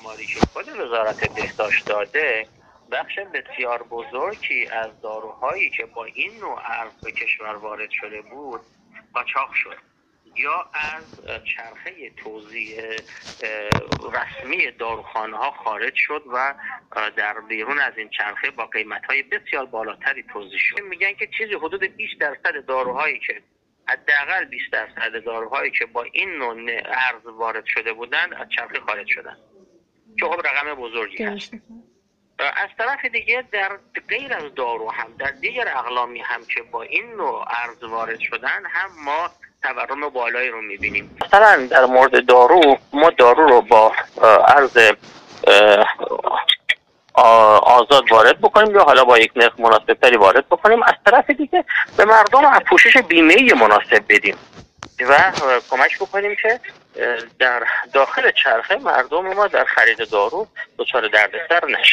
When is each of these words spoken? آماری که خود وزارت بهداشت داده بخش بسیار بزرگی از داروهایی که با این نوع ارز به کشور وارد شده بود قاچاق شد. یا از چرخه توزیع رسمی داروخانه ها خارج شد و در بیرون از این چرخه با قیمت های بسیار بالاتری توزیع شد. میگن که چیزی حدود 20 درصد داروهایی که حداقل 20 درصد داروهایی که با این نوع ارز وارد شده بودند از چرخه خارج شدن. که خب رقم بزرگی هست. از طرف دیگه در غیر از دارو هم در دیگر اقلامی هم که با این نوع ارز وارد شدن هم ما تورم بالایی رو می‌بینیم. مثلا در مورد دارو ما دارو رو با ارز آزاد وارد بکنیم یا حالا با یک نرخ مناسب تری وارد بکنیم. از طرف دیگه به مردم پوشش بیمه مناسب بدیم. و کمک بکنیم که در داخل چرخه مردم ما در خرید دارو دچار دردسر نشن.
آماری 0.00 0.26
که 0.26 0.40
خود 0.40 0.68
وزارت 0.68 1.34
بهداشت 1.34 1.86
داده 1.86 2.46
بخش 2.90 3.18
بسیار 3.18 3.82
بزرگی 3.82 4.66
از 4.66 5.00
داروهایی 5.00 5.70
که 5.70 5.86
با 5.86 6.04
این 6.04 6.40
نوع 6.40 6.60
ارز 6.64 6.92
به 7.04 7.12
کشور 7.12 7.54
وارد 7.56 7.90
شده 7.90 8.22
بود 8.22 8.60
قاچاق 9.14 9.52
شد. 9.54 9.76
یا 10.36 10.70
از 10.74 11.20
چرخه 11.44 12.10
توزیع 12.10 12.96
رسمی 14.12 14.70
داروخانه 14.70 15.36
ها 15.36 15.50
خارج 15.50 15.94
شد 15.94 16.22
و 16.32 16.54
در 17.16 17.40
بیرون 17.40 17.78
از 17.78 17.92
این 17.96 18.08
چرخه 18.08 18.50
با 18.50 18.66
قیمت 18.66 19.04
های 19.04 19.22
بسیار 19.22 19.66
بالاتری 19.66 20.22
توزیع 20.22 20.58
شد. 20.58 20.80
میگن 20.80 21.12
که 21.12 21.28
چیزی 21.38 21.54
حدود 21.54 21.84
20 21.84 22.20
درصد 22.20 22.66
داروهایی 22.66 23.18
که 23.18 23.42
حداقل 23.88 24.44
20 24.44 24.72
درصد 24.72 25.24
داروهایی 25.24 25.70
که 25.70 25.86
با 25.86 26.02
این 26.02 26.30
نوع 26.30 26.82
ارز 26.84 27.26
وارد 27.26 27.64
شده 27.66 27.92
بودند 27.92 28.34
از 28.34 28.46
چرخه 28.56 28.80
خارج 28.80 29.06
شدن. 29.08 29.36
که 30.20 30.26
خب 30.26 30.40
رقم 30.46 30.74
بزرگی 30.74 31.24
هست. 31.24 31.52
از 32.38 32.68
طرف 32.78 33.04
دیگه 33.04 33.44
در 33.52 33.70
غیر 34.08 34.34
از 34.34 34.54
دارو 34.54 34.90
هم 34.90 35.06
در 35.18 35.30
دیگر 35.30 35.68
اقلامی 35.76 36.20
هم 36.20 36.40
که 36.54 36.62
با 36.62 36.82
این 36.82 37.12
نوع 37.16 37.44
ارز 37.64 37.82
وارد 37.82 38.20
شدن 38.20 38.62
هم 38.70 38.90
ما 39.04 39.30
تورم 39.62 40.08
بالایی 40.08 40.48
رو 40.48 40.62
می‌بینیم. 40.62 41.16
مثلا 41.24 41.66
در 41.66 41.84
مورد 41.84 42.26
دارو 42.26 42.78
ما 42.92 43.10
دارو 43.10 43.46
رو 43.46 43.60
با 43.60 43.92
ارز 44.46 44.78
آزاد 47.62 48.12
وارد 48.12 48.40
بکنیم 48.40 48.74
یا 48.74 48.84
حالا 48.84 49.04
با 49.04 49.18
یک 49.18 49.32
نرخ 49.36 49.60
مناسب 49.60 49.94
تری 49.94 50.16
وارد 50.16 50.46
بکنیم. 50.46 50.82
از 50.82 50.94
طرف 51.06 51.30
دیگه 51.30 51.64
به 51.96 52.04
مردم 52.04 52.58
پوشش 52.58 52.96
بیمه 52.96 53.54
مناسب 53.54 54.04
بدیم. 54.08 54.36
و 55.00 55.32
کمک 55.70 55.98
بکنیم 55.98 56.36
که 56.42 56.60
در 57.38 57.66
داخل 57.92 58.30
چرخه 58.30 58.76
مردم 58.76 59.34
ما 59.34 59.46
در 59.46 59.64
خرید 59.64 60.10
دارو 60.10 60.48
دچار 60.78 61.08
دردسر 61.08 61.66
نشن. 61.66 61.92